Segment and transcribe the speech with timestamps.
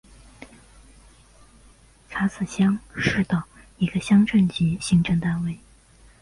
[2.09, 3.43] 查孜乡是的
[3.77, 5.59] 一个乡镇级行政单位。